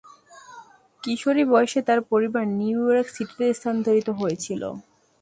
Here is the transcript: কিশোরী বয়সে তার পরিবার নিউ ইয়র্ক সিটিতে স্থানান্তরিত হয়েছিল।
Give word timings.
কিশোরী 1.03 1.43
বয়সে 1.51 1.79
তার 1.87 1.99
পরিবার 2.11 2.43
নিউ 2.59 2.79
ইয়র্ক 2.85 3.07
সিটিতে 3.15 3.45
স্থানান্তরিত 3.57 4.07
হয়েছিল। 4.19 4.61